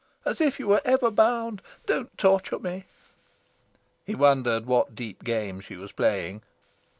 As 0.25 0.41
if 0.41 0.59
you 0.59 0.67
were 0.67 0.81
ever 0.83 1.11
bound! 1.11 1.61
Don't 1.85 2.17
torture 2.17 2.57
me!" 2.57 2.85
He 4.03 4.15
wondered 4.15 4.65
what 4.65 4.95
deep 4.95 5.23
game 5.23 5.59
she 5.61 5.75
was 5.75 5.91
playing. 5.91 6.41